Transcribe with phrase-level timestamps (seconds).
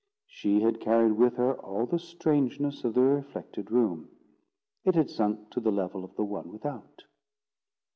[0.25, 4.09] She had carried with her all the strangeness of the reflected room.
[4.83, 7.03] It had sunk to the level of the one without.